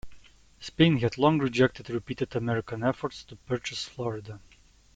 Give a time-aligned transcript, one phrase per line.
[0.59, 4.39] Spain had long rejected repeated American efforts to purchase Florida.